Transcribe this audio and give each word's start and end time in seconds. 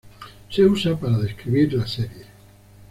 Se 0.49 0.65
usa 0.65 0.99
para 0.99 1.19
describir 1.19 1.73
la 1.73 1.85
serie. 1.85 2.25